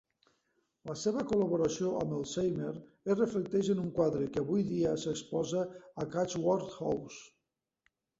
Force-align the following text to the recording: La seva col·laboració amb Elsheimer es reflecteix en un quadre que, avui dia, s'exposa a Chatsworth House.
La 0.89 0.93
seva 0.99 1.23
col·laboració 1.31 1.91
amb 1.97 2.15
Elsheimer 2.19 2.71
es 3.15 3.19
reflecteix 3.19 3.69
en 3.73 3.81
un 3.83 3.91
quadre 3.99 4.29
que, 4.37 4.43
avui 4.45 4.65
dia, 4.71 4.95
s'exposa 5.03 5.67
a 6.05 6.09
Chatsworth 6.17 6.73
House. 6.79 7.21